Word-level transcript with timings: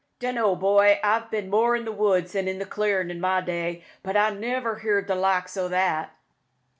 "Dun'no', 0.19 0.55
boy. 0.55 0.99
I've 1.03 1.29
bin 1.29 1.47
more 1.47 1.75
in 1.75 1.85
the 1.85 1.91
woods 1.91 2.31
than 2.31 2.47
in 2.47 2.57
the 2.57 2.65
clearin' 2.65 3.11
in 3.11 3.21
my 3.21 3.39
day, 3.39 3.83
but 4.01 4.17
I 4.17 4.31
niver 4.31 4.79
heerd 4.79 5.05
the 5.05 5.13
likes 5.13 5.55
o' 5.55 5.67
that." 5.67 6.15